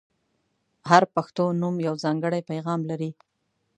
[0.89, 3.11] •هر پښتو نوم یو ځانګړی پیغام لري.